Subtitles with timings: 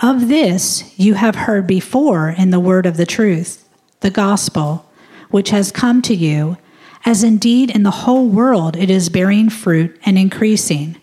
[0.00, 3.66] Of this you have heard before in the word of the truth,
[4.00, 4.86] the gospel,
[5.30, 6.58] which has come to you,
[7.06, 11.00] as indeed in the whole world it is bearing fruit and increasing,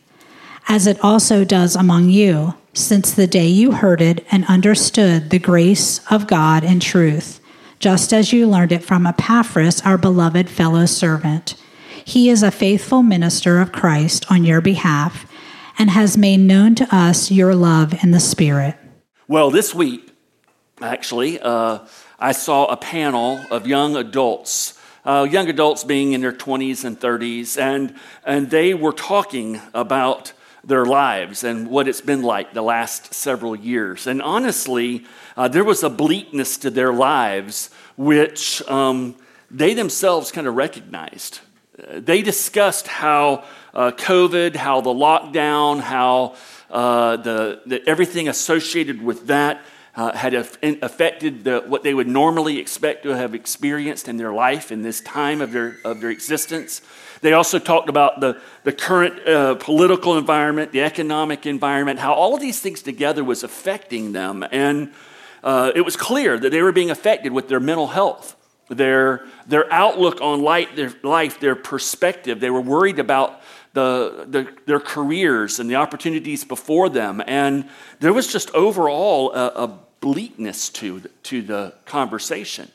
[0.69, 5.39] as it also does among you, since the day you heard it and understood the
[5.39, 7.39] grace of God in truth,
[7.79, 11.55] just as you learned it from Epaphras, our beloved fellow servant.
[12.05, 15.25] He is a faithful minister of Christ on your behalf
[15.79, 18.75] and has made known to us your love in the Spirit.
[19.25, 20.09] Well, this week,
[20.81, 21.79] actually, uh,
[22.19, 26.99] I saw a panel of young adults, uh, young adults being in their 20s and
[26.99, 32.61] 30s, and, and they were talking about their lives and what it's been like the
[32.61, 34.07] last several years.
[34.07, 35.05] And honestly,
[35.37, 39.15] uh, there was a bleakness to their lives which um,
[39.49, 41.39] they themselves kind of recognized.
[41.77, 46.35] They discussed how uh, COVID, how the lockdown, how
[46.73, 49.61] uh, the, the, everything associated with that
[49.95, 54.71] uh, had affected the, what they would normally expect to have experienced in their life
[54.71, 56.81] in this time of their, of their existence.
[57.21, 62.33] They also talked about the, the current uh, political environment, the economic environment, how all
[62.33, 64.43] of these things together was affecting them.
[64.51, 64.93] And
[65.43, 68.35] uh, it was clear that they were being affected with their mental health,
[68.69, 72.39] their, their outlook on light, their life, their perspective.
[72.39, 73.42] They were worried about
[73.73, 77.21] the, the, their careers and the opportunities before them.
[77.25, 82.69] And there was just overall a, a bleakness to, to the conversation.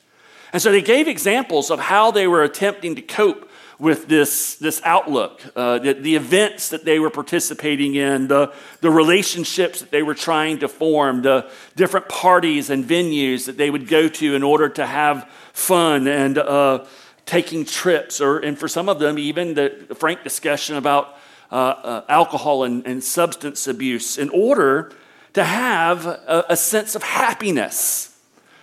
[0.52, 3.48] And so they gave examples of how they were attempting to cope
[3.78, 8.90] with this, this outlook, uh, the, the, events that they were participating in, the, the
[8.90, 13.86] relationships that they were trying to form, the different parties and venues that they would
[13.86, 16.84] go to in order to have fun and uh,
[17.28, 19.68] taking trips, or, and for some of them, even the
[19.98, 21.14] frank discussion about
[21.52, 24.90] uh, uh, alcohol and, and, substance abuse, in order
[25.34, 28.18] to have a, a sense of happiness,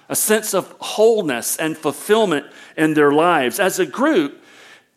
[0.10, 3.60] a sense of wholeness and fulfillment in their lives.
[3.60, 4.42] As a group,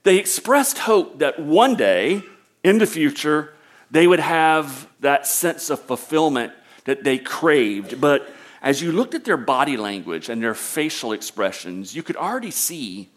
[0.02, 2.22] they expressed hope that one day
[2.64, 3.52] in the future,
[3.90, 6.54] they would have that sense of fulfillment
[6.84, 8.00] that they craved.
[8.00, 8.26] But
[8.62, 13.10] as you looked at their body language and their facial expressions, you could already see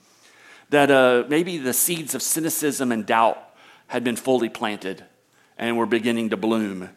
[0.72, 3.38] that uh, maybe the seeds of cynicism and doubt
[3.88, 5.04] had been fully planted
[5.58, 6.90] and were beginning to bloom.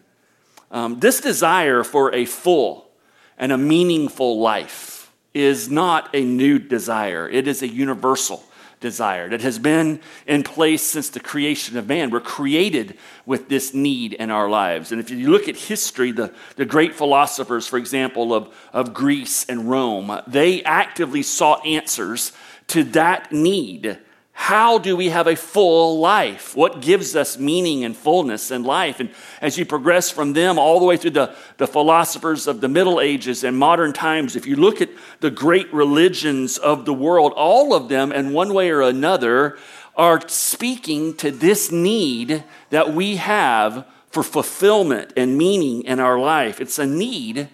[0.70, 2.88] Um, this desire for a full
[3.36, 8.44] and a meaningful life is not a new desire, it is a universal
[8.78, 12.10] desire that has been in place since the creation of man.
[12.10, 14.92] We're created with this need in our lives.
[14.92, 19.46] And if you look at history, the, the great philosophers, for example, of, of Greece
[19.48, 22.32] and Rome, they actively sought answers
[22.68, 23.98] to that need.
[24.36, 26.56] How do we have a full life?
[26.56, 28.98] What gives us meaning and fullness in life?
[28.98, 29.10] And
[29.40, 33.00] as you progress from them all the way through the, the philosophers of the Middle
[33.00, 37.72] Ages and modern times, if you look at the great religions of the world, all
[37.72, 39.56] of them, in one way or another,
[39.96, 46.60] are speaking to this need that we have for fulfillment and meaning in our life.
[46.60, 47.48] It's a need,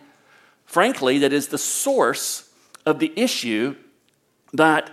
[0.65, 2.50] frankly, that is the source
[2.87, 3.77] of the issue
[4.52, 4.90] that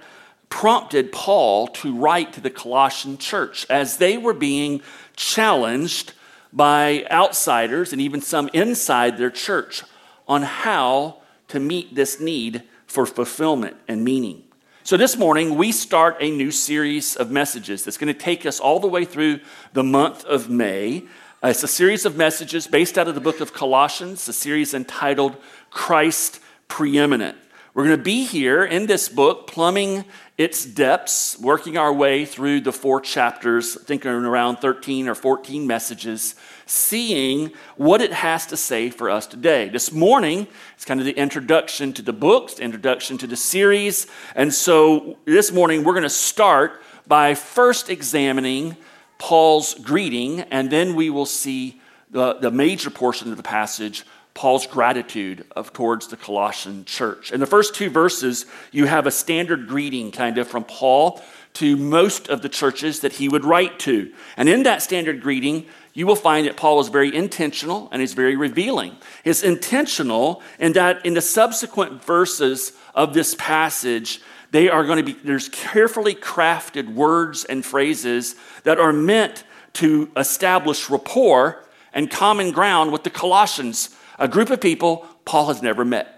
[0.50, 4.82] prompted Paul to write to the Colossian church as they were being
[5.16, 6.14] challenged
[6.54, 9.84] by outsiders and even some inside their church
[10.28, 11.18] on how
[11.50, 14.44] to meet this need for fulfillment and meaning.
[14.84, 18.60] So, this morning, we start a new series of messages that's going to take us
[18.60, 19.42] all the way through
[19.74, 21.04] the month of May.
[21.44, 24.74] Uh, it's a series of messages based out of the book of Colossians, a series
[24.74, 25.36] entitled
[25.72, 26.40] Christ
[26.70, 27.38] Preeminent.
[27.78, 30.04] We're going to be here in this book, plumbing
[30.36, 36.34] its depths, working our way through the four chapters, thinking around 13 or 14 messages,
[36.66, 39.70] seeing what it has to say for us today.
[39.70, 44.08] This morning, it's kind of the introduction to the books, the introduction to the series.
[44.34, 48.76] And so this morning, we're going to start by first examining
[49.20, 51.80] Paul's greeting, and then we will see
[52.10, 54.04] the, the major portion of the passage
[54.38, 57.32] Paul's gratitude of towards the Colossian church.
[57.32, 61.24] In the first two verses, you have a standard greeting kind of from Paul
[61.54, 64.14] to most of the churches that he would write to.
[64.38, 68.14] And in that standard greeting, you will find that Paul is very intentional and he's
[68.14, 68.96] very revealing.
[69.24, 75.14] He's intentional in that in the subsequent verses of this passage, they are going to
[75.14, 78.36] be, there's carefully crafted words and phrases
[78.66, 84.62] that are meant to establish rapport and common ground with the Colossians, a group of
[84.62, 86.18] people Paul has never met.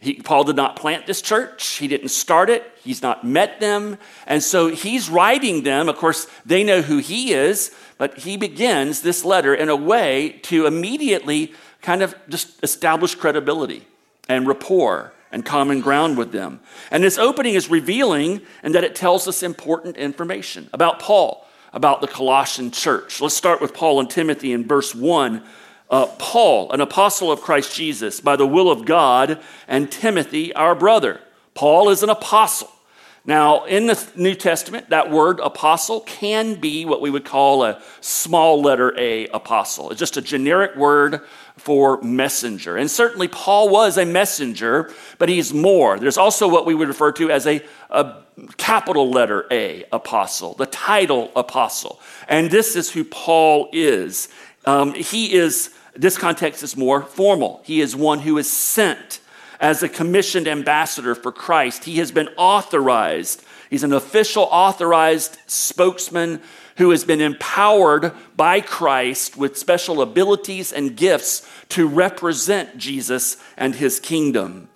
[0.00, 1.76] He, Paul did not plant this church.
[1.76, 2.64] He didn't start it.
[2.82, 3.98] He's not met them.
[4.26, 5.90] And so he's writing them.
[5.90, 10.40] Of course, they know who he is, but he begins this letter in a way
[10.44, 11.52] to immediately
[11.82, 13.86] kind of just establish credibility
[14.26, 16.60] and rapport and common ground with them.
[16.90, 22.00] And this opening is revealing in that it tells us important information about Paul, about
[22.00, 23.20] the Colossian church.
[23.20, 25.42] Let's start with Paul and Timothy in verse 1
[25.90, 30.74] uh, Paul, an apostle of Christ Jesus, by the will of God, and Timothy, our
[30.74, 31.20] brother.
[31.54, 32.70] Paul is an apostle.
[33.26, 37.82] Now, in the New Testament, that word apostle can be what we would call a
[38.00, 39.90] small letter A apostle.
[39.90, 41.20] It's just a generic word
[41.56, 42.78] for messenger.
[42.78, 45.98] And certainly, Paul was a messenger, but he's more.
[45.98, 48.22] There's also what we would refer to as a, a
[48.56, 52.00] capital letter A apostle, the title apostle.
[52.26, 54.28] And this is who Paul is.
[54.64, 57.60] Um, he is this context is more formal.
[57.64, 59.20] He is one who is sent
[59.60, 61.84] as a commissioned ambassador for Christ.
[61.84, 63.44] He has been authorized.
[63.68, 66.40] He's an official authorized spokesman
[66.76, 73.74] who has been empowered by Christ with special abilities and gifts to represent Jesus and
[73.74, 74.70] his kingdom.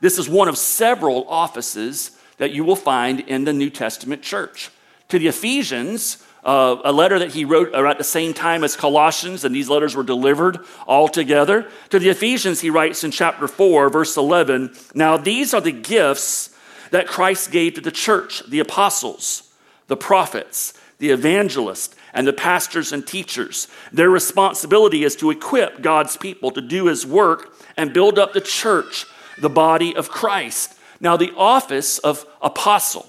[0.00, 4.70] This is one of several offices that you will find in the New Testament church.
[5.10, 9.44] To the Ephesians, uh, a letter that he wrote at the same time as Colossians,
[9.44, 11.68] and these letters were delivered all together.
[11.90, 16.56] To the Ephesians, he writes in chapter 4, verse 11 Now these are the gifts
[16.90, 19.52] that Christ gave to the church the apostles,
[19.86, 23.68] the prophets, the evangelists, and the pastors and teachers.
[23.92, 28.40] Their responsibility is to equip God's people to do his work and build up the
[28.40, 29.06] church,
[29.38, 30.74] the body of Christ.
[31.00, 33.06] Now, the office of apostle,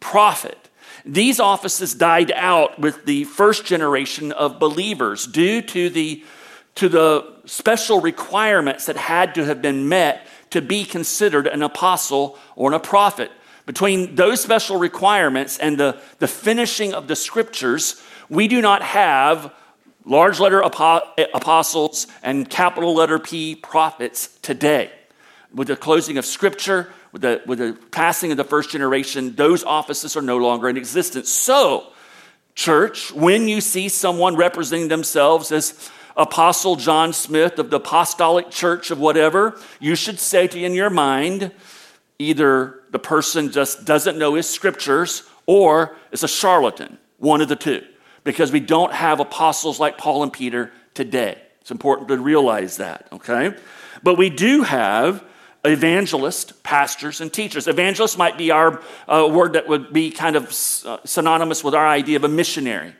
[0.00, 0.68] prophet,
[1.06, 6.24] these offices died out with the first generation of believers due to the,
[6.74, 12.36] to the special requirements that had to have been met to be considered an apostle
[12.56, 13.30] or a prophet.
[13.66, 19.54] Between those special requirements and the, the finishing of the scriptures, we do not have
[20.04, 24.90] large letter apostles and capital letter P prophets today.
[25.54, 29.64] With the closing of scripture, with the, with the passing of the first generation, those
[29.64, 31.32] offices are no longer in existence.
[31.32, 31.86] So,
[32.54, 38.90] church, when you see someone representing themselves as Apostle John Smith of the Apostolic Church
[38.90, 41.52] of whatever, you should say to in your mind,
[42.18, 47.56] either the person just doesn't know his scriptures or is a charlatan, one of the
[47.56, 47.82] two,
[48.24, 51.40] because we don't have apostles like Paul and Peter today.
[51.62, 53.54] It's important to realize that, okay?
[54.02, 55.24] But we do have
[55.66, 57.68] evangelists, pastors, and teachers.
[57.68, 61.86] Evangelist might be our uh, word that would be kind of uh, synonymous with our
[61.86, 62.94] idea of a missionary.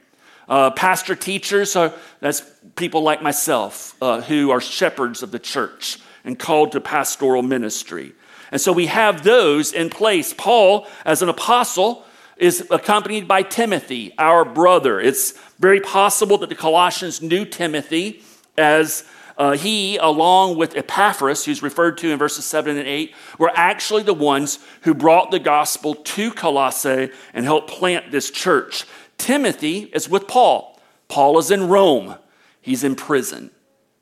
[0.48, 2.42] Uh, pastor teachers are that's
[2.76, 8.12] people like myself uh, who are shepherds of the church and called to pastoral ministry.
[8.52, 10.32] And so we have those in place.
[10.32, 12.04] Paul, as an apostle,
[12.36, 15.00] is accompanied by Timothy, our brother.
[15.00, 18.22] It's very possible that the Colossians knew Timothy
[18.56, 19.04] as
[19.38, 24.02] uh, he, along with Epaphras, who's referred to in verses 7 and 8, were actually
[24.02, 28.84] the ones who brought the gospel to Colossae and helped plant this church.
[29.18, 30.80] Timothy is with Paul.
[31.08, 32.16] Paul is in Rome,
[32.60, 33.50] he's in prison.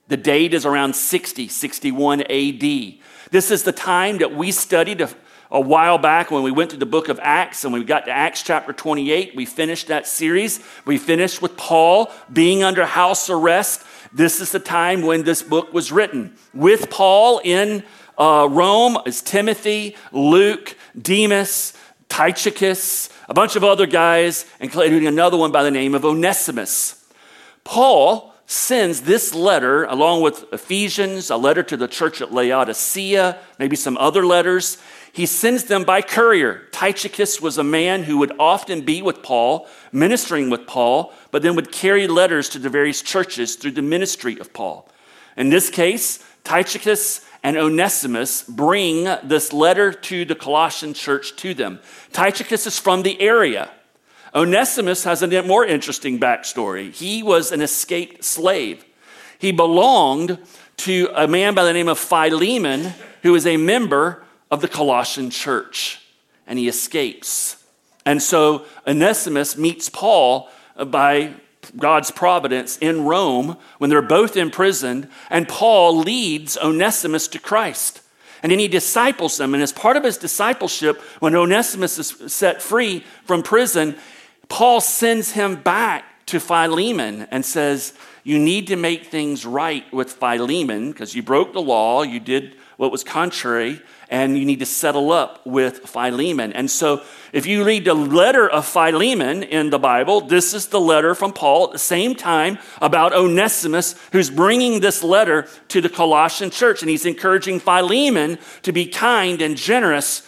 [0.08, 2.94] The date is around 60, 61 AD.
[3.30, 5.08] This is the time that we studied a,
[5.50, 8.10] a while back when we went through the book of Acts and we got to
[8.10, 9.34] Acts chapter 28.
[9.34, 10.60] We finished that series.
[10.84, 15.74] We finished with Paul being under house arrest this is the time when this book
[15.74, 16.36] was written.
[16.54, 17.82] With Paul in
[18.16, 21.72] uh, Rome is Timothy, Luke, Demas,
[22.08, 27.04] Tychicus, a bunch of other guys, including another one by the name of Onesimus.
[27.64, 33.74] Paul sends this letter along with Ephesians, a letter to the church at Laodicea, maybe
[33.74, 34.78] some other letters.
[35.12, 36.68] He sends them by courier.
[36.72, 41.56] Tychicus was a man who would often be with Paul, ministering with Paul, but then
[41.56, 44.88] would carry letters to the various churches through the ministry of Paul.
[45.36, 51.80] In this case, Tychicus and Onesimus bring this letter to the Colossian church to them.
[52.12, 53.68] Tychicus is from the area.
[54.32, 56.92] Onesimus has a more interesting backstory.
[56.92, 58.84] He was an escaped slave.
[59.40, 60.38] he belonged
[60.76, 64.22] to a man by the name of Philemon, who is a member
[64.52, 66.00] of the Colossian church,
[66.46, 67.56] and he escapes.
[68.06, 71.34] And so Onesimus meets Paul by
[71.76, 78.00] God's providence in Rome when they're both imprisoned, and Paul leads Onesimus to Christ.
[78.42, 79.54] And then he disciples them.
[79.54, 83.96] And as part of his discipleship, when Onesimus is set free from prison,
[84.48, 90.12] Paul sends him back to Philemon and says, You need to make things right with
[90.12, 93.80] Philemon because you broke the law, you did what was contrary,
[94.14, 96.52] and you need to settle up with Philemon.
[96.52, 97.02] And so,
[97.32, 101.32] if you read the letter of Philemon in the Bible, this is the letter from
[101.32, 106.80] Paul at the same time about Onesimus, who's bringing this letter to the Colossian church.
[106.80, 110.22] And he's encouraging Philemon to be kind and generous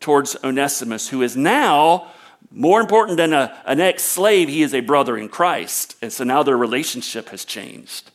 [0.00, 2.10] towards Onesimus, who is now
[2.50, 5.96] more important than a, an ex slave, he is a brother in Christ.
[6.00, 8.10] And so now their relationship has changed.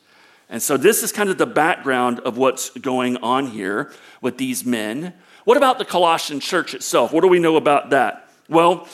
[0.52, 3.90] And so this is kind of the background of what's going on here
[4.20, 5.14] with these men.
[5.44, 7.10] What about the Colossian church itself?
[7.10, 8.28] What do we know about that?
[8.50, 8.86] Well,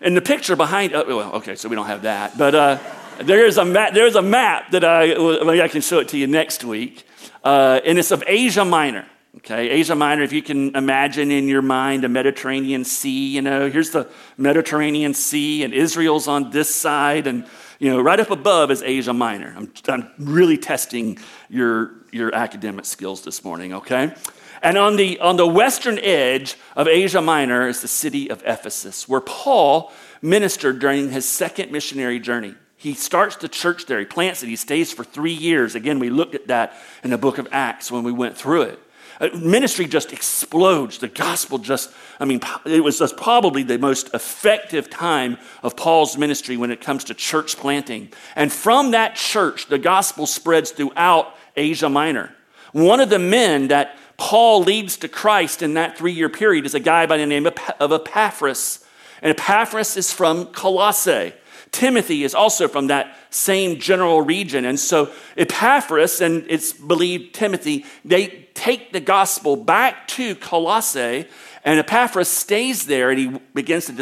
[0.00, 2.78] in the picture behind, uh, well, okay, so we don't have that, but uh,
[3.20, 3.94] there is a map.
[3.94, 7.06] There's a map that I maybe I can show it to you next week,
[7.44, 9.06] uh, and it's of Asia Minor.
[9.36, 10.24] Okay, Asia Minor.
[10.24, 15.14] If you can imagine in your mind a Mediterranean Sea, you know, here's the Mediterranean
[15.14, 17.46] Sea, and Israel's on this side, and
[17.80, 19.54] you know, right up above is Asia Minor.
[19.56, 21.18] I'm, I'm really testing
[21.48, 24.14] your, your academic skills this morning, okay?
[24.62, 29.08] And on the, on the western edge of Asia Minor is the city of Ephesus,
[29.08, 32.54] where Paul ministered during his second missionary journey.
[32.76, 35.74] He starts the church there, he plants it, he stays for three years.
[35.74, 38.78] Again, we looked at that in the book of Acts when we went through it.
[39.20, 40.98] Uh, ministry just explodes.
[40.98, 46.56] The gospel just, I mean, it was probably the most effective time of Paul's ministry
[46.56, 48.12] when it comes to church planting.
[48.34, 52.34] And from that church, the gospel spreads throughout Asia Minor.
[52.72, 56.74] One of the men that Paul leads to Christ in that three year period is
[56.74, 58.84] a guy by the name of Epaphras.
[59.22, 61.34] And Epaphras is from Colossae.
[61.72, 64.64] Timothy is also from that same general region.
[64.64, 71.26] And so Epaphras and it's believed Timothy, they take the gospel back to Colossae,
[71.64, 73.92] and Epaphras stays there and he begins to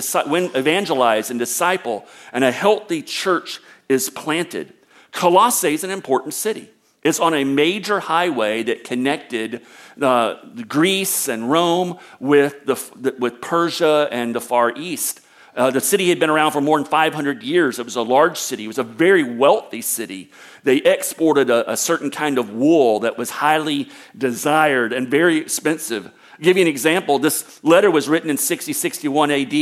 [0.54, 4.72] evangelize and disciple, and a healthy church is planted.
[5.12, 6.70] Colossae is an important city.
[7.02, 9.62] It's on a major highway that connected
[10.00, 10.34] uh,
[10.66, 15.20] Greece and Rome with, the, with Persia and the Far East.
[15.58, 17.80] Uh, the city had been around for more than 500 years.
[17.80, 20.30] It was a large city, it was a very wealthy city.
[20.62, 26.06] They exported a, a certain kind of wool that was highly desired and very expensive.
[26.06, 27.18] I'll give you an example.
[27.18, 29.52] This letter was written in 60, 61 AD.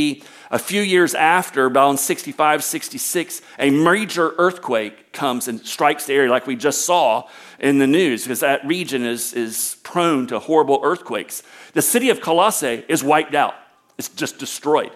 [0.51, 6.13] A few years after, about in 65, 66, a major earthquake comes and strikes the
[6.13, 7.27] area, like we just saw
[7.57, 11.41] in the news, because that region is, is prone to horrible earthquakes.
[11.73, 13.55] The city of Colossae is wiped out,
[13.97, 14.91] it's just destroyed.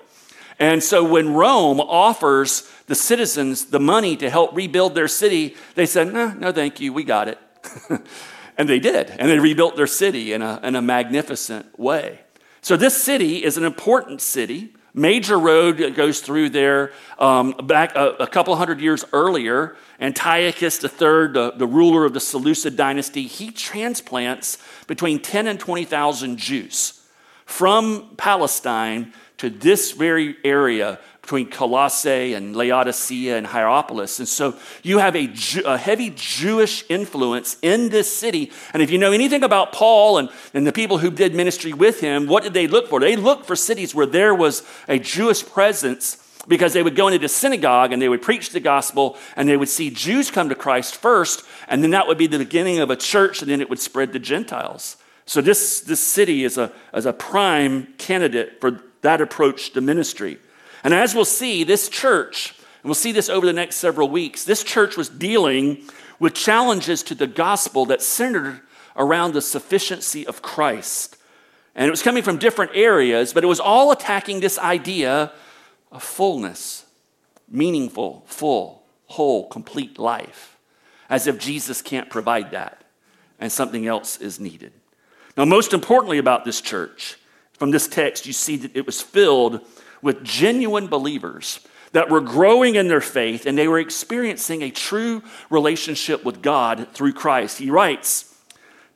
[0.62, 5.88] And so when Rome offers the citizens the money to help rebuild their city, they
[5.88, 7.40] said, no, no, thank you, we got it.
[8.60, 9.10] and they did.
[9.10, 12.20] And they rebuilt their city in a, in a magnificent way.
[12.62, 14.76] So this city is an important city.
[14.94, 19.78] Major road that goes through there um, back a, a, couple hundred years earlier.
[20.00, 26.38] Antiochus III, the, the ruler of the Seleucid dynasty, he transplants between 10 and 20,000
[26.38, 27.02] Jews
[27.46, 34.20] from Palestine to this very area between Colossae and Laodicea and Hierapolis.
[34.20, 35.34] And so you have a,
[35.66, 38.52] a, heavy Jewish influence in this city.
[38.72, 42.02] And if you know anything about Paul and, and the people who did ministry with
[42.02, 43.00] him, what did they look for?
[43.00, 46.18] They looked for cities where there was a Jewish presence
[46.48, 49.58] because they would go into the synagogue and they would preach the gospel and they
[49.58, 52.92] would see Jews come to Christ first, and then that would be the beginning of
[52.92, 54.98] a church, and then it would spread to Gentiles.
[55.26, 60.38] So this, this city is a, is a prime candidate for that approach to ministry.
[60.84, 64.44] And as we'll see, this church, and we'll see this over the next several weeks,
[64.44, 65.84] this church was dealing
[66.20, 68.62] with challenges to the gospel that centered
[68.96, 71.18] around the sufficiency of Christ.
[71.76, 75.32] And it was coming from different areas, but it was all attacking this idea
[75.92, 76.86] of fullness,
[77.50, 80.58] meaningful, full, whole, complete life,
[81.10, 82.84] as if Jesus can't provide that
[83.40, 84.72] and something else is needed.
[85.36, 87.18] Now, most importantly about this church
[87.62, 89.62] from this text, you see that it was filled
[90.02, 91.60] with genuine believers
[91.92, 96.88] that were growing in their faith and they were experiencing a true relationship with God
[96.94, 97.60] through Christ.
[97.60, 98.36] He writes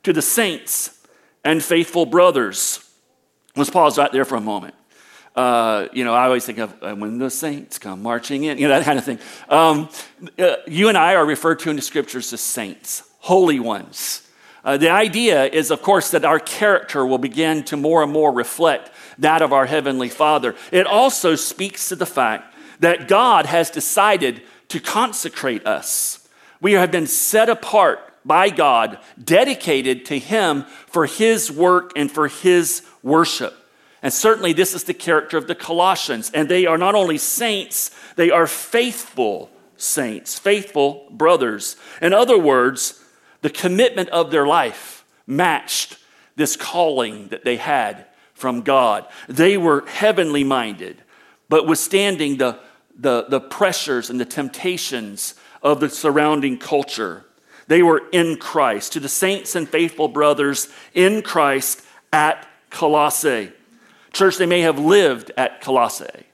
[0.02, 1.06] to the saints
[1.44, 2.84] and faithful brothers.
[3.54, 4.74] Let's pause right there for a moment.
[5.36, 8.66] Uh, you know, I always think of uh, when the saints come marching in, you
[8.66, 9.20] know, that kind of thing.
[9.48, 9.88] Um,
[10.40, 14.25] uh, you and I are referred to in the scriptures as saints holy ones.
[14.66, 18.32] Uh, the idea is, of course, that our character will begin to more and more
[18.32, 20.56] reflect that of our Heavenly Father.
[20.72, 26.28] It also speaks to the fact that God has decided to consecrate us.
[26.60, 32.26] We have been set apart by God, dedicated to Him for His work and for
[32.26, 33.54] His worship.
[34.02, 36.32] And certainly, this is the character of the Colossians.
[36.34, 41.76] And they are not only saints, they are faithful saints, faithful brothers.
[42.02, 43.00] In other words,
[43.42, 45.98] the commitment of their life matched
[46.36, 49.06] this calling that they had from God.
[49.28, 51.02] They were heavenly minded,
[51.48, 52.58] but withstanding the,
[52.98, 57.24] the, the pressures and the temptations of the surrounding culture.
[57.68, 63.52] They were in Christ, to the saints and faithful brothers in Christ at Colossae.
[64.12, 66.26] Church, they may have lived at Colossae.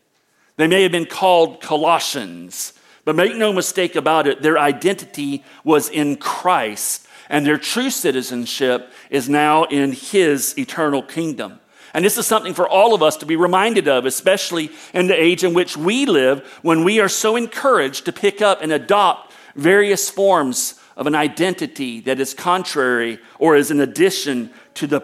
[0.56, 2.74] They may have been called Colossians.
[3.04, 8.92] But make no mistake about it, their identity was in Christ, and their true citizenship
[9.10, 11.58] is now in His eternal kingdom.
[11.94, 15.20] And this is something for all of us to be reminded of, especially in the
[15.20, 19.32] age in which we live, when we are so encouraged to pick up and adopt
[19.54, 25.00] various forms of an identity that is contrary or is in addition to, the,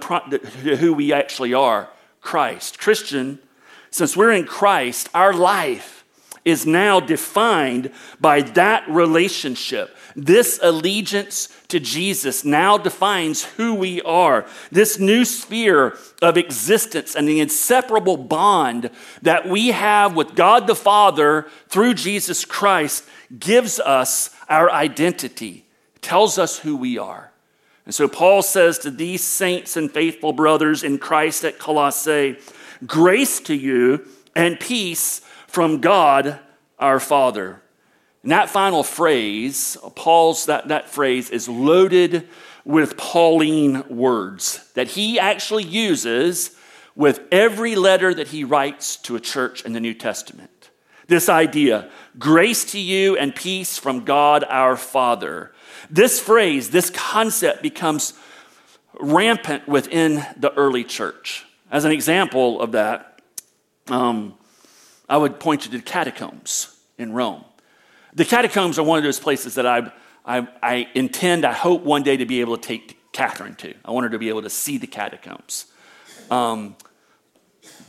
[0.62, 1.90] to who we actually are
[2.20, 2.78] Christ.
[2.78, 3.38] Christian,
[3.90, 5.97] since we're in Christ, our life
[6.45, 7.90] is now defined
[8.21, 9.97] by that relationship.
[10.16, 14.47] This allegiance to Jesus now defines who we are.
[14.71, 18.90] This new sphere of existence and the inseparable bond
[19.23, 23.04] that we have with God the Father through Jesus Christ
[23.38, 25.66] gives us our identity,
[26.00, 27.30] tells us who we are.
[27.85, 32.37] And so Paul says to these saints and faithful brothers in Christ at Colossae,
[32.87, 36.38] grace to you and peace from God
[36.78, 37.60] our Father.
[38.22, 42.28] And that final phrase, Paul's that, that phrase is loaded
[42.64, 46.54] with Pauline words that he actually uses
[46.94, 50.70] with every letter that he writes to a church in the New Testament.
[51.06, 55.52] This idea, grace to you and peace from God our Father.
[55.88, 58.12] This phrase, this concept becomes
[59.00, 61.46] rampant within the early church.
[61.70, 63.22] As an example of that,
[63.87, 64.34] um,
[65.09, 67.44] I would point you to the catacombs in Rome.
[68.14, 69.90] The catacombs are one of those places that I,
[70.25, 73.75] I, I intend, I hope one day to be able to take Catherine to.
[73.85, 75.66] I want her to be able to see the catacombs.
[76.31, 76.77] Um,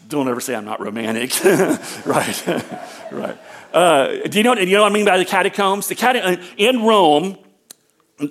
[0.08, 1.34] don't ever say I'm not romantic.
[2.06, 2.48] right,
[3.12, 3.38] right.
[3.74, 5.88] Uh, do you know, you know what I mean by the catacombs?
[5.88, 7.38] The cat- uh, in Rome,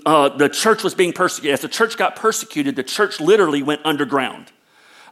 [0.04, 1.54] uh, the church was being persecuted.
[1.54, 4.50] As the church got persecuted, the church literally went underground.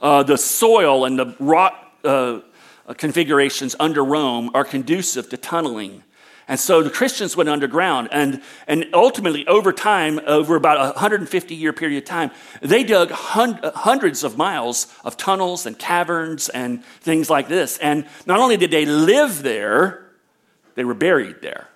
[0.02, 2.40] Uh, the soil and the rock uh,
[2.86, 6.04] Uh, configurations under Rome are conducive to tunneling.
[6.48, 8.08] And so the Christians went underground.
[8.12, 13.10] And, and ultimately, over time, over about a 150 year period of time, they dug
[13.10, 17.78] hun- uh, hundreds of miles of tunnels and caverns and things like this.
[17.78, 20.06] And not only did they live there,
[20.76, 21.68] they were buried there.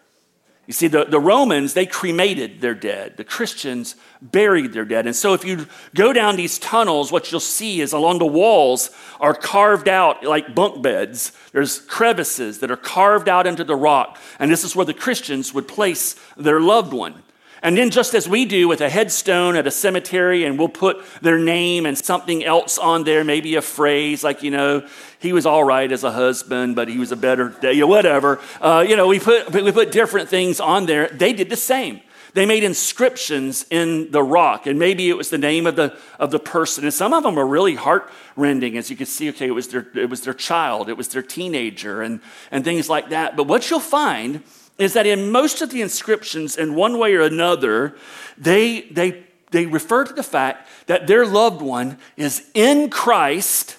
[0.70, 3.16] You see, the, the Romans, they cremated their dead.
[3.16, 5.04] The Christians buried their dead.
[5.04, 8.90] And so if you go down these tunnels, what you'll see is along the walls
[9.18, 11.32] are carved out like bunk beds.
[11.50, 14.16] There's crevices that are carved out into the rock.
[14.38, 17.20] And this is where the Christians would place their loved one.
[17.62, 21.04] And then, just as we do with a headstone at a cemetery, and we'll put
[21.20, 24.86] their name and something else on there, maybe a phrase like, you know,
[25.18, 28.40] he was all right as a husband, but he was a better, you know, whatever.
[28.60, 31.08] Uh, you know, we put, we put different things on there.
[31.08, 32.00] They did the same.
[32.32, 36.30] They made inscriptions in the rock, and maybe it was the name of the, of
[36.30, 36.84] the person.
[36.84, 39.86] And some of them are really heart-rending, as you can see, okay, it was their,
[39.94, 42.20] it was their child, it was their teenager, and,
[42.52, 43.36] and things like that.
[43.36, 44.44] But what you'll find
[44.80, 47.94] is that in most of the inscriptions, in one way or another,
[48.38, 53.76] they, they, they refer to the fact that their loved one is in Christ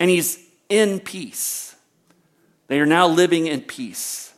[0.00, 1.76] and he's in peace.
[2.68, 4.32] They are now living in peace.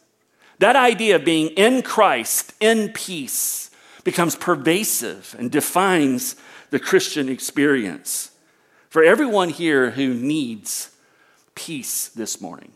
[0.58, 3.70] That idea of being in Christ, in peace,
[4.02, 6.34] becomes pervasive and defines
[6.70, 8.32] the Christian experience.
[8.90, 10.90] For everyone here who needs
[11.54, 12.72] peace this morning,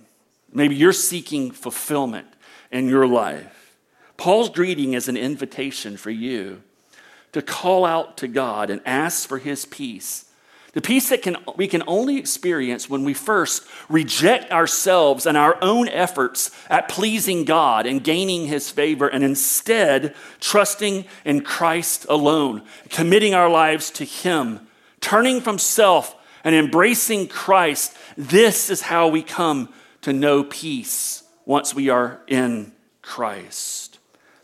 [0.53, 2.27] maybe you're seeking fulfillment
[2.73, 3.77] in your life.
[4.17, 6.63] Paul's greeting is an invitation for you
[7.33, 10.27] to call out to God and ask for his peace.
[10.73, 15.59] The peace that can, we can only experience when we first reject ourselves and our
[15.61, 22.63] own efforts at pleasing God and gaining His favor, and instead trusting in Christ alone,
[22.89, 24.67] committing our lives to Him,
[25.03, 27.95] turning from self and embracing Christ.
[28.17, 29.69] This is how we come
[30.01, 33.99] to know peace once we are in Christ.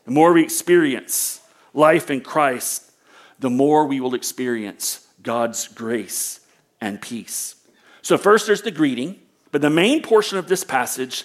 [0.04, 1.40] The more we experience
[1.74, 2.90] life in Christ,
[3.38, 6.40] the more we will experience God's grace
[6.80, 7.54] and peace.
[8.02, 9.20] So, first there's the greeting,
[9.52, 11.24] but the main portion of this passage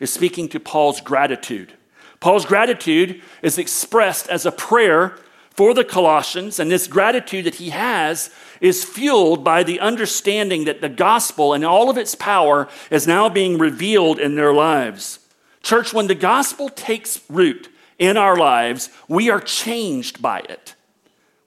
[0.00, 1.72] is speaking to Paul's gratitude.
[2.20, 5.16] Paul's gratitude is expressed as a prayer
[5.54, 10.80] for the Colossians, and this gratitude that he has is fueled by the understanding that
[10.80, 15.20] the gospel and all of its power is now being revealed in their lives.
[15.62, 20.74] Church, when the gospel takes root in our lives, we are changed by it.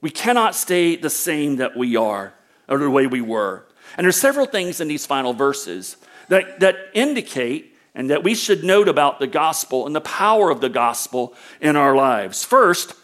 [0.00, 2.32] We cannot stay the same that we are
[2.68, 3.66] or the way we were.
[3.96, 5.96] And there's several things in these final verses
[6.28, 10.60] that, that indicate and that we should note about the gospel and the power of
[10.60, 12.44] the gospel in our lives.
[12.44, 12.94] First,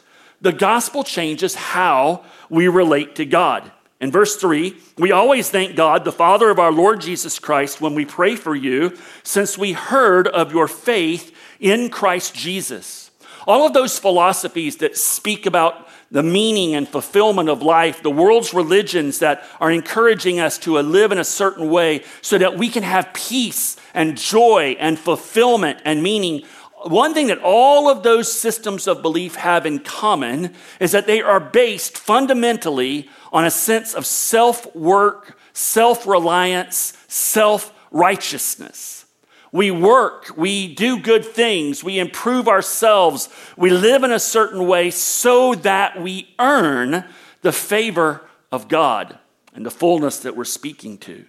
[0.45, 3.73] the gospel changes how we relate to God.
[3.99, 7.95] In verse 3, we always thank God, the Father of our Lord Jesus Christ, when
[7.95, 13.11] we pray for you, since we heard of your faith in Christ Jesus.
[13.47, 18.53] All of those philosophies that speak about the meaning and fulfillment of life, the world's
[18.53, 22.83] religions that are encouraging us to live in a certain way so that we can
[22.83, 26.43] have peace and joy and fulfillment and meaning
[26.85, 31.23] one thing that all of those systems of belief have in common is that they
[31.23, 39.07] are based fundamentally on a sense of self work, self reliance, self righteousness.
[39.53, 44.91] We work, we do good things, we improve ourselves, we live in a certain way
[44.91, 47.05] so that we earn
[47.43, 49.17] the favor of God
[49.55, 51.25] and the fullness that we're speaking to.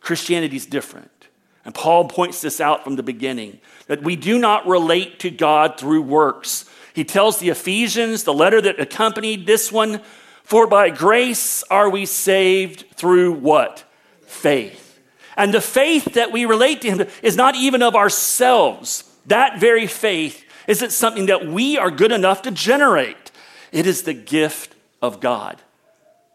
[0.00, 1.15] Christianity is different.
[1.66, 5.78] And Paul points this out from the beginning that we do not relate to God
[5.78, 6.64] through works.
[6.94, 10.00] He tells the Ephesians, the letter that accompanied this one,
[10.44, 13.84] for by grace are we saved through what?
[14.22, 15.00] Faith.
[15.36, 19.02] And the faith that we relate to Him is not even of ourselves.
[19.26, 23.32] That very faith isn't something that we are good enough to generate.
[23.72, 25.60] It is the gift of God,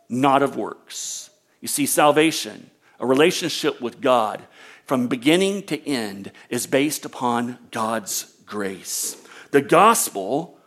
[0.09, 1.29] not of works.
[1.61, 4.41] You see, salvation, a relationship with God,
[4.85, 9.15] from beginning to end is based upon God's grace.
[9.51, 10.57] The gospel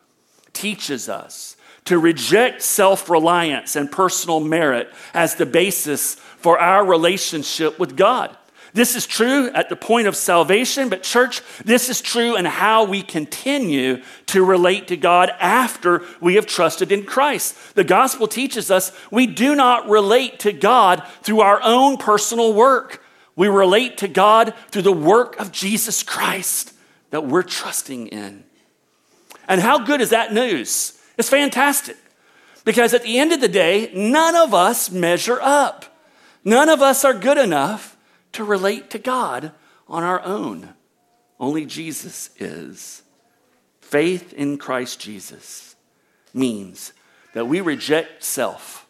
[0.53, 7.79] teaches us to reject self reliance and personal merit as the basis for our relationship
[7.79, 8.37] with God.
[8.75, 12.83] This is true at the point of salvation, but church, this is true in how
[12.83, 17.77] we continue to relate to God after we have trusted in Christ.
[17.77, 23.04] The gospel teaches us we do not relate to God through our own personal work.
[23.37, 26.73] We relate to God through the work of Jesus Christ
[27.11, 28.45] that we're trusting in.
[29.49, 30.99] And how good is that news?
[31.19, 31.97] It's fantastic.
[32.65, 35.85] Because at the end of the day, none of us measure up.
[36.45, 37.97] None of us are good enough
[38.33, 39.53] to relate to God
[39.89, 40.75] on our own.
[41.39, 43.03] Only Jesus is.
[43.81, 45.77] Faith in Christ Jesus
[46.33, 46.93] means
[47.33, 48.87] that we reject self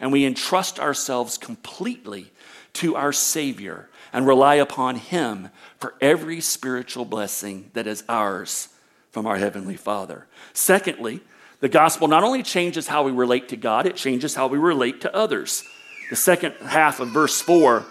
[0.00, 2.30] and we entrust ourselves completely
[2.78, 8.68] to our Savior and rely upon Him for every spiritual blessing that is ours
[9.10, 10.26] from our Heavenly Father.
[10.52, 11.20] Secondly,
[11.60, 15.00] the gospel not only changes how we relate to God, it changes how we relate
[15.00, 15.64] to others.
[16.10, 17.84] The second half of verse 4,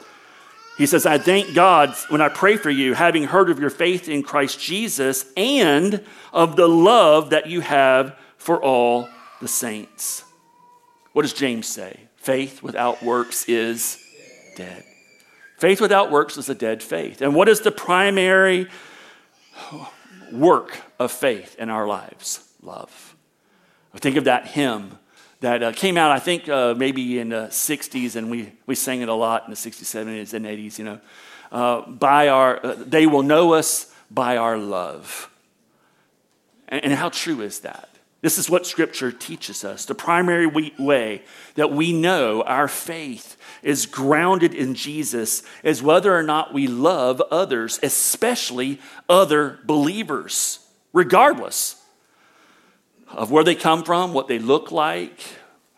[0.78, 4.08] he says, I thank God when I pray for you, having heard of your faith
[4.08, 9.10] in Christ Jesus and of the love that you have for all
[9.42, 10.24] the saints.
[11.12, 12.00] What does James say?
[12.16, 14.02] Faith without works is
[14.58, 14.84] dead.
[15.58, 17.22] Faith without works is a dead faith.
[17.22, 18.68] And what is the primary
[20.32, 22.48] work of faith in our lives?
[22.62, 23.16] Love.
[23.94, 24.98] I think of that hymn
[25.40, 29.02] that uh, came out, I think, uh, maybe in the 60s, and we, we sang
[29.02, 31.00] it a lot in the 60s, 70s, and 80s, you know.
[31.52, 35.30] Uh, by our, uh, they will know us by our love.
[36.68, 37.90] And, and how true is that?
[38.22, 39.86] This is what Scripture teaches us.
[39.86, 41.22] The primary way
[41.56, 47.22] that we know our faith is grounded in Jesus is whether or not we love
[47.30, 50.60] others, especially other believers,
[50.94, 51.82] regardless
[53.10, 55.22] of where they come from, what they look like,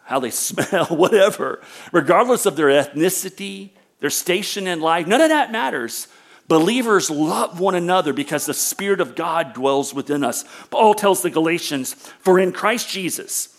[0.06, 1.62] how they smell, whatever.
[1.92, 6.08] Regardless of their ethnicity, their station in life, none of that matters.
[6.50, 10.44] Believers love one another because the Spirit of God dwells within us.
[10.72, 13.56] Paul tells the Galatians, For in Christ Jesus,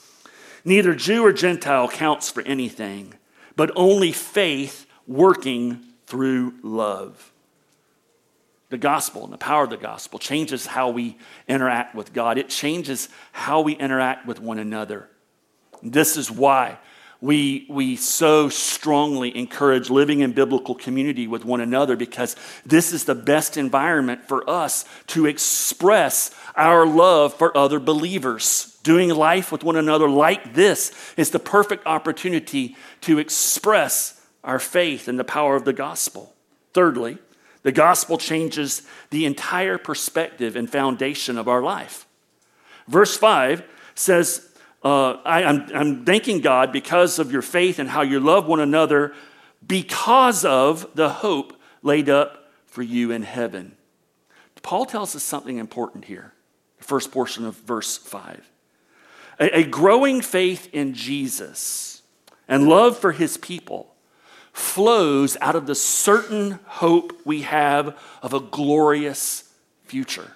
[0.64, 3.14] neither Jew or Gentile counts for anything,
[3.54, 7.30] but only faith working through love.
[8.70, 12.48] The gospel and the power of the gospel changes how we interact with God, it
[12.48, 15.08] changes how we interact with one another.
[15.80, 16.78] This is why
[17.20, 23.04] we, we so strongly encourage living in biblical community with one another because this is
[23.04, 28.78] the best environment for us to express our love for other believers.
[28.82, 35.06] Doing life with one another like this is the perfect opportunity to express our faith
[35.06, 36.34] in the power of the gospel.
[36.72, 37.18] Thirdly,
[37.62, 42.06] the gospel changes the entire perspective and foundation of our life.
[42.88, 43.62] Verse 5
[43.94, 44.49] says,
[44.82, 48.60] uh, I, I'm, I'm thanking God because of your faith and how you love one
[48.60, 49.12] another
[49.66, 53.76] because of the hope laid up for you in heaven.
[54.62, 56.32] Paul tells us something important here,
[56.78, 58.50] the first portion of verse 5.
[59.40, 62.02] A, a growing faith in Jesus
[62.48, 63.94] and love for his people
[64.52, 69.52] flows out of the certain hope we have of a glorious
[69.84, 70.32] future.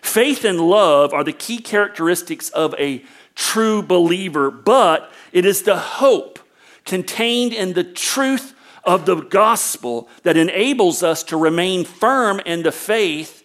[0.00, 5.76] Faith and love are the key characteristics of a true believer, but it is the
[5.76, 6.38] hope
[6.84, 12.72] contained in the truth of the gospel that enables us to remain firm in the
[12.72, 13.42] faith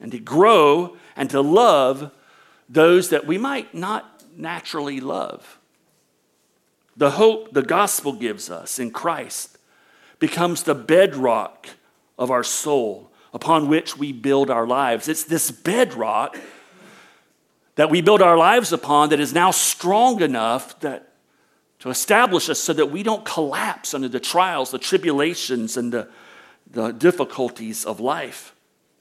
[0.00, 2.10] and to grow and to love
[2.68, 5.58] those that we might not naturally love.
[6.96, 9.58] The hope the gospel gives us in Christ
[10.18, 11.68] becomes the bedrock
[12.18, 15.08] of our soul upon which we build our lives.
[15.08, 16.38] It's this bedrock
[17.80, 21.14] that we build our lives upon that is now strong enough that
[21.78, 26.06] to establish us so that we don't collapse under the trials, the tribulations, and the,
[26.70, 28.54] the difficulties of life.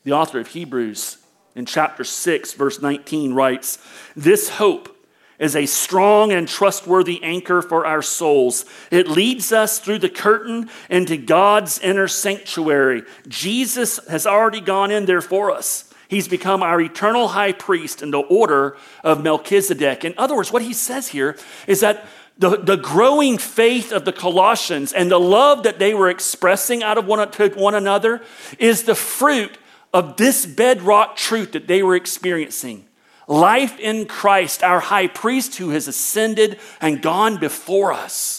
[0.06, 1.18] The author of Hebrews
[1.56, 3.80] in chapter 6, verse 19 writes,
[4.16, 4.96] This hope
[5.40, 8.64] is a strong and trustworthy anchor for our souls.
[8.92, 13.04] It leads us through the curtain into God's inner sanctuary.
[13.28, 15.89] Jesus has already gone in there for us.
[16.10, 20.04] He's become our eternal high priest in the order of Melchizedek.
[20.04, 22.06] In other words, what he says here is that
[22.38, 26.98] the, the growing faith of the Colossians and the love that they were expressing out
[26.98, 28.22] of one, to one another
[28.58, 29.58] is the fruit
[29.94, 32.86] of this bedrock truth that they were experiencing
[33.28, 38.39] life in Christ, our high priest who has ascended and gone before us.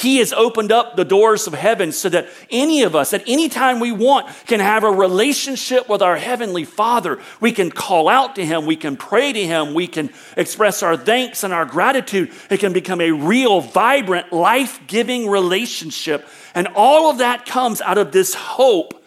[0.00, 3.50] He has opened up the doors of heaven so that any of us, at any
[3.50, 7.20] time we want, can have a relationship with our Heavenly Father.
[7.38, 10.08] We can call out to Him, we can pray to Him, we can
[10.38, 12.32] express our thanks and our gratitude.
[12.48, 16.26] It can become a real, vibrant, life giving relationship.
[16.54, 19.04] And all of that comes out of this hope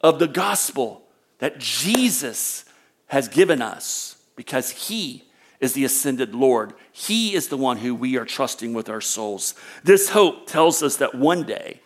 [0.00, 1.04] of the gospel
[1.38, 2.64] that Jesus
[3.06, 5.22] has given us because He
[5.62, 6.74] is the ascended Lord.
[6.90, 9.54] He is the one who we are trusting with our souls.
[9.84, 11.80] This hope tells us that one day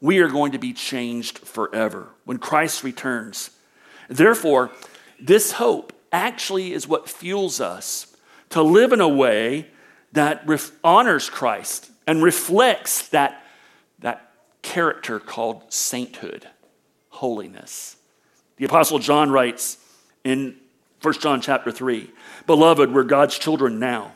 [0.00, 3.50] we are going to be changed forever when Christ returns.
[4.08, 4.70] Therefore,
[5.20, 8.16] this hope actually is what fuels us
[8.48, 9.68] to live in a way
[10.12, 10.48] that
[10.82, 13.44] honors Christ and reflects that,
[13.98, 16.48] that character called sainthood,
[17.10, 17.96] holiness.
[18.56, 19.76] The Apostle John writes
[20.22, 20.56] in
[21.04, 22.10] 1 John chapter 3.
[22.46, 24.12] Beloved, we're God's children now,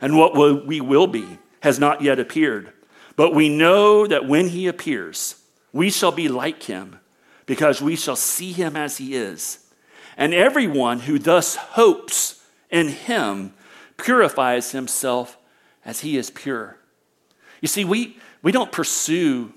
[0.00, 2.72] and what we will be has not yet appeared.
[3.16, 7.00] But we know that when he appears, we shall be like him,
[7.46, 9.66] because we shall see him as he is.
[10.16, 12.40] And everyone who thus hopes
[12.70, 13.52] in him
[13.96, 15.36] purifies himself
[15.84, 16.76] as he is pure.
[17.60, 19.52] You see, we, we don't pursue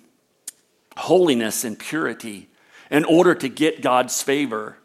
[0.97, 2.49] holiness and purity
[2.89, 4.77] in order to get God's favor.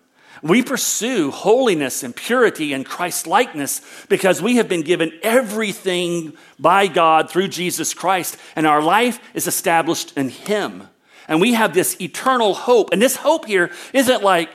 [0.42, 6.87] We pursue holiness and purity and Christ likeness because we have been given everything by
[6.87, 10.88] God through Jesus Christ, and our life is established in Him.
[11.29, 12.90] And we have this eternal hope.
[12.92, 14.48] And this hope here isn't like,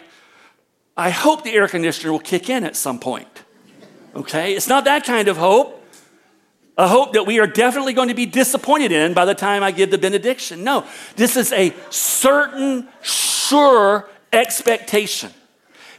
[0.98, 3.44] I hope the air conditioner will kick in at some point.
[4.16, 4.56] Okay?
[4.56, 5.82] It's not that kind of hope.
[6.76, 9.70] A hope that we are definitely going to be disappointed in by the time I
[9.70, 10.64] give the benediction.
[10.64, 15.32] No, this is a certain, sure expectation.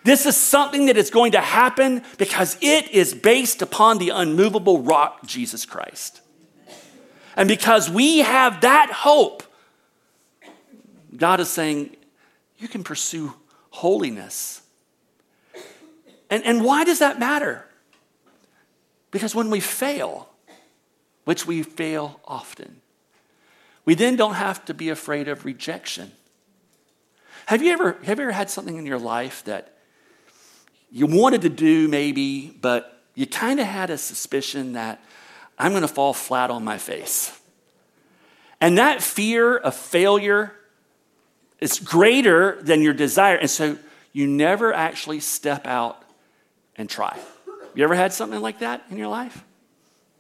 [0.05, 4.83] This is something that is going to happen because it is based upon the unmovable
[4.83, 6.21] rock, Jesus Christ.
[7.37, 9.43] And because we have that hope,
[11.17, 11.97] God is saying,
[12.59, 13.35] you can pursue
[13.71, 14.61] holiness.
[16.29, 17.65] And, and why does that matter?
[19.11, 20.29] Because when we fail,
[21.25, 22.83] which we fail often,
[23.87, 26.13] we then don't have to be afraid of rejection.
[27.47, 29.74] Have you ever, have you ever had something in your life that
[30.95, 35.03] you wanted to do maybe, but you kind of had a suspicion that
[35.59, 37.37] I'm going to fall flat on my face.
[38.61, 40.55] And that fear of failure
[41.59, 43.35] is greater than your desire.
[43.35, 43.77] And so
[44.13, 46.01] you never actually step out
[46.77, 47.19] and try.
[47.75, 49.43] You ever had something like that in your life?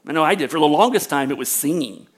[0.04, 0.50] I know I did.
[0.50, 2.08] For the longest time, it was singing,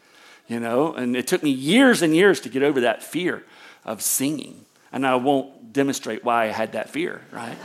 [0.48, 3.44] you know, and it took me years and years to get over that fear
[3.84, 4.64] of singing.
[4.92, 7.58] And I won't demonstrate why I had that fear, right?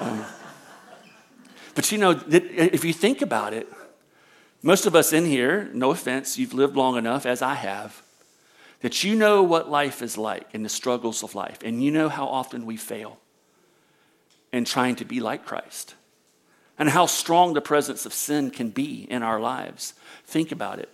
[0.00, 0.24] Um,
[1.76, 3.68] But you know, if you think about it,
[4.62, 8.02] most of us in here, no offense, you've lived long enough, as I have,
[8.80, 12.08] that you know what life is like and the struggles of life, and you know
[12.08, 13.18] how often we fail
[14.52, 15.94] in trying to be like Christ,
[16.78, 19.92] and how strong the presence of sin can be in our lives.
[20.24, 20.88] Think about it.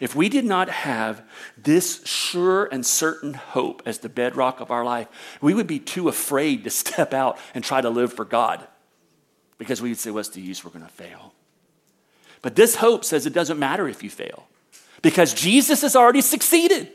[0.00, 1.22] If we did not have
[1.56, 5.08] this sure and certain hope as the bedrock of our life,
[5.40, 8.66] we would be too afraid to step out and try to live for God
[9.58, 10.64] because we'd say, What's the use?
[10.64, 11.32] We're going to fail.
[12.42, 14.46] But this hope says it doesn't matter if you fail
[15.00, 16.90] because Jesus has already succeeded.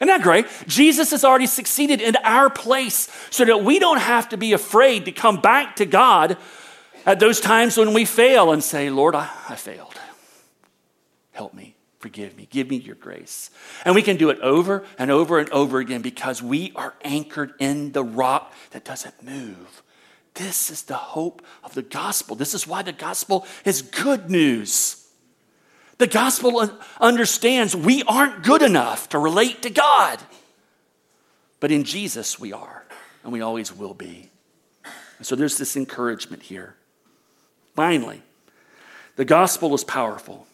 [0.00, 0.46] Isn't that great?
[0.66, 5.06] Jesus has already succeeded in our place so that we don't have to be afraid
[5.06, 6.38] to come back to God
[7.04, 9.94] at those times when we fail and say, Lord, I, I failed.
[11.32, 11.74] Help me.
[11.98, 12.46] Forgive me.
[12.48, 13.50] Give me your grace.
[13.84, 17.54] And we can do it over and over and over again because we are anchored
[17.58, 19.82] in the rock that doesn't move.
[20.34, 22.36] This is the hope of the gospel.
[22.36, 25.08] This is why the gospel is good news.
[25.98, 30.20] The gospel understands we aren't good enough to relate to God,
[31.58, 32.84] but in Jesus we are,
[33.24, 34.30] and we always will be.
[35.22, 36.76] So there's this encouragement here.
[37.74, 38.22] Finally,
[39.16, 40.46] the gospel is powerful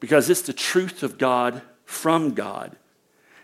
[0.00, 2.76] because it's the truth of God from God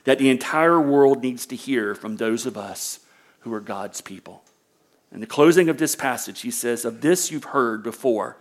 [0.05, 3.01] that the entire world needs to hear from those of us
[3.41, 4.43] who are God's people.
[5.13, 8.37] In the closing of this passage, he says, Of this you've heard before,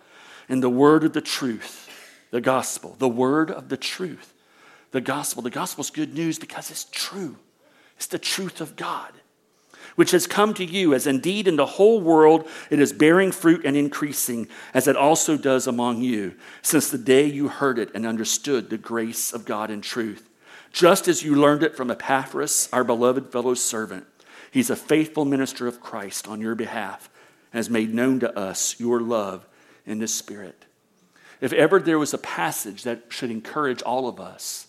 [0.47, 1.89] in the word of the truth,
[2.31, 4.33] the gospel, the word of the truth,
[4.91, 5.41] the gospel.
[5.41, 7.37] The gospel is good news because it's true,
[7.97, 9.11] it's the truth of God
[9.95, 13.65] which has come to you, as indeed in the whole world it is bearing fruit
[13.65, 18.05] and increasing, as it also does among you, since the day you heard it and
[18.05, 20.29] understood the grace of God in truth.
[20.71, 24.05] Just as you learned it from Epaphras, our beloved fellow servant.
[24.51, 27.09] He's a faithful minister of Christ on your behalf
[27.51, 29.47] and has made known to us your love
[29.85, 30.65] in the Spirit.
[31.41, 34.67] If ever there was a passage that should encourage all of us,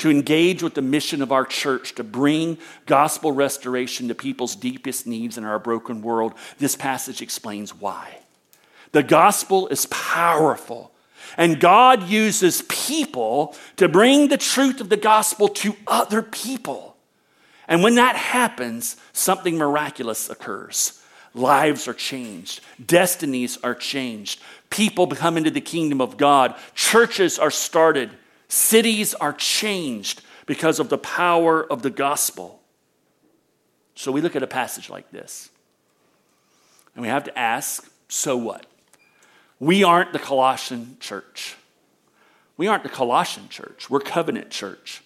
[0.00, 5.06] to engage with the mission of our church to bring gospel restoration to people's deepest
[5.06, 8.18] needs in our broken world, this passage explains why.
[8.92, 10.90] The gospel is powerful,
[11.36, 16.96] and God uses people to bring the truth of the gospel to other people.
[17.68, 21.00] And when that happens, something miraculous occurs.
[21.34, 27.52] Lives are changed, destinies are changed, people come into the kingdom of God, churches are
[27.52, 28.10] started,
[28.50, 32.60] Cities are changed because of the power of the gospel.
[33.94, 35.50] So we look at a passage like this,
[36.96, 38.66] and we have to ask so what?
[39.60, 41.54] We aren't the Colossian church.
[42.56, 43.88] We aren't the Colossian church.
[43.88, 45.00] We're covenant church.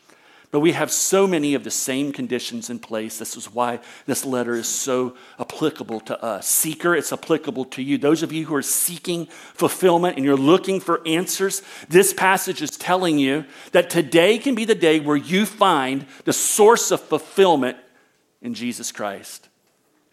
[0.54, 3.18] But we have so many of the same conditions in place.
[3.18, 6.46] This is why this letter is so applicable to us.
[6.46, 7.98] Seeker, it's applicable to you.
[7.98, 12.70] Those of you who are seeking fulfillment and you're looking for answers, this passage is
[12.70, 17.76] telling you that today can be the day where you find the source of fulfillment
[18.40, 19.48] in Jesus Christ.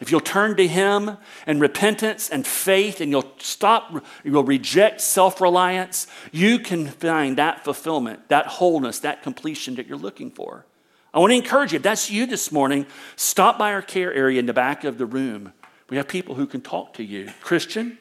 [0.02, 5.40] If you'll turn to Him in repentance and faith and you'll stop, you'll reject self
[5.40, 10.66] reliance, you can find that fulfillment, that wholeness, that completion that you're looking for.
[11.14, 14.40] I want to encourage you, if that's you this morning, stop by our care area
[14.40, 15.54] in the back of the room.
[15.90, 17.30] We have people who can talk to you.
[17.42, 18.00] Christian,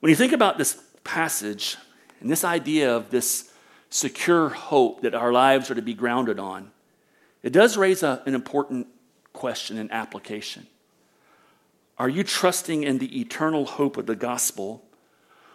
[0.00, 1.76] when you think about this passage
[2.20, 3.52] and this idea of this
[3.90, 6.70] secure hope that our lives are to be grounded on,
[7.42, 8.86] it does raise a, an important
[9.32, 10.66] question and application.
[11.98, 14.84] Are you trusting in the eternal hope of the gospel,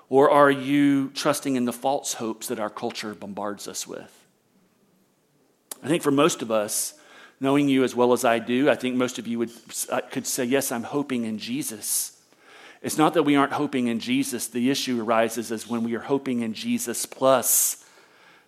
[0.10, 4.13] or are you trusting in the false hopes that our culture bombards us with?
[5.84, 6.94] I think for most of us,
[7.40, 9.52] knowing you as well as I do, I think most of you would,
[9.90, 12.13] uh, could say, Yes, I'm hoping in Jesus.
[12.82, 14.48] It's not that we aren't hoping in Jesus.
[14.48, 17.84] The issue arises is when we are hoping in Jesus plus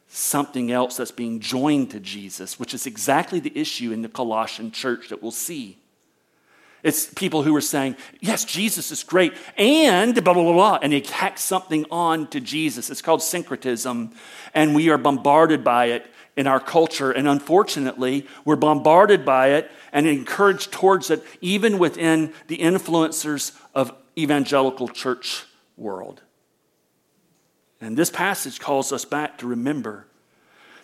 [0.10, 4.72] something else that's being joined to Jesus, which is exactly the issue in the Colossian
[4.72, 5.78] church that we'll see.
[6.82, 10.93] It's people who are saying, yes, Jesus is great, and blah, blah, blah, blah, and
[10.93, 12.89] they tack something on to Jesus.
[12.89, 14.12] It's called syncretism,
[14.54, 17.12] and we are bombarded by it in our culture.
[17.12, 23.94] And unfortunately, we're bombarded by it and encouraged towards it, even within the influencers of
[24.17, 26.21] evangelical church world.
[27.82, 30.06] And this passage calls us back to remember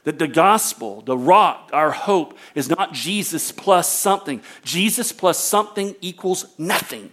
[0.06, 4.42] that the gospel, the rock, our hope, is not Jesus plus something.
[4.64, 7.12] Jesus plus something equals nothing.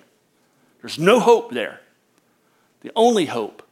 [0.80, 1.80] There's no hope there.
[2.82, 3.62] The only hope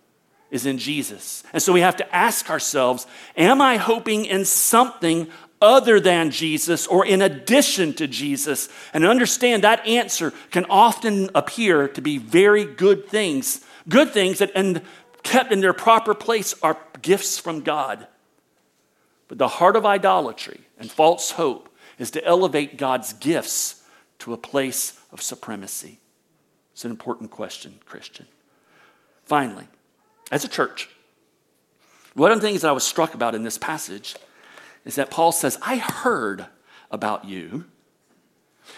[0.50, 1.44] is in Jesus.
[1.52, 3.06] And so we have to ask ourselves
[3.36, 5.28] Am I hoping in something
[5.60, 8.68] other than Jesus or in addition to Jesus?
[8.94, 14.52] And understand that answer can often appear to be very good things Good things that,
[14.54, 14.82] and
[15.22, 18.06] kept in their proper place, are gifts from God.
[19.28, 21.68] But the heart of idolatry and false hope
[21.98, 23.82] is to elevate God's gifts
[24.20, 25.98] to a place of supremacy.
[26.72, 28.26] It's an important question, Christian.
[29.24, 29.68] Finally,
[30.32, 30.88] as a church,
[32.14, 34.16] one of the things that I was struck about in this passage
[34.84, 36.46] is that Paul says, I heard
[36.90, 37.66] about you.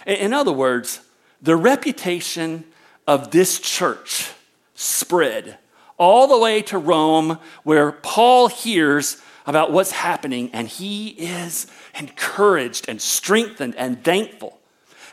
[0.06, 1.00] In other words,
[1.40, 2.64] the reputation
[3.06, 4.30] of this church
[4.74, 5.58] spread
[6.02, 12.88] all the way to Rome, where Paul hears about what's happening, and he is encouraged
[12.88, 14.58] and strengthened and thankful.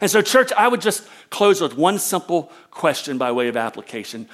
[0.02, 4.28] And so, church, I would just close with one simple question by way of application.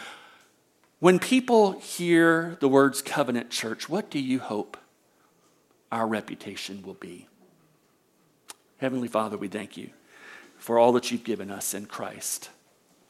[1.00, 4.78] When people hear the words covenant church, what do you hope
[5.92, 7.28] our reputation will be?
[8.78, 9.90] Heavenly Father, we thank you
[10.58, 12.50] for all that you've given us in Christ,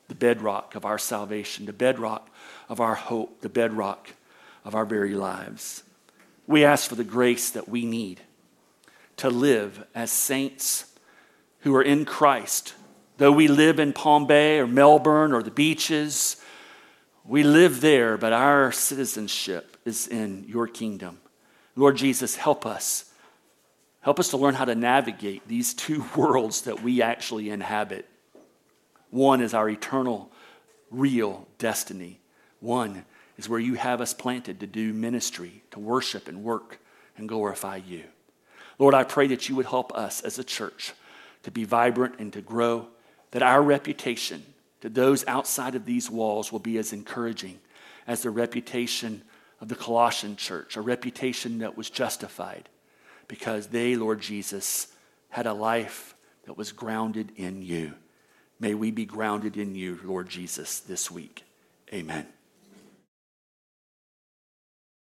[0.08, 2.30] the bedrock of our salvation, the bedrock
[2.70, 4.10] of our hope, the bedrock
[4.64, 5.84] of our very lives.
[6.48, 8.22] We ask for the grace that we need
[9.18, 10.92] to live as saints
[11.60, 12.76] who are in Christ.
[13.18, 16.38] Though we live in Palm Bay or Melbourne or the beaches,
[17.24, 21.20] we live there, but our citizenship is in your kingdom.
[21.76, 23.12] Lord Jesus, help us.
[24.02, 28.08] Help us to learn how to navigate these two worlds that we actually inhabit.
[29.10, 30.32] One is our eternal,
[30.92, 32.20] real destiny.
[32.60, 33.06] One
[33.38, 36.80] is where you have us planted to do ministry, to worship and work
[37.18, 38.04] and glorify you.
[38.78, 40.94] Lord, I pray that you would help us as a church
[41.44, 42.88] to be vibrant and to grow,
[43.32, 44.44] that our reputation
[44.82, 47.60] to those outside of these walls will be as encouraging
[48.08, 49.22] as the reputation
[49.60, 52.70] of the Colossian church, a reputation that was justified
[53.28, 54.88] because they, Lord Jesus,
[55.30, 57.94] had a life that was grounded in you.
[58.66, 61.44] May we be grounded in you, Lord Jesus, this week.
[61.94, 62.26] Amen.